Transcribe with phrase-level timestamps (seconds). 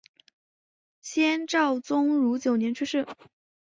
[1.03, 3.05] 先赵宗儒九年去世。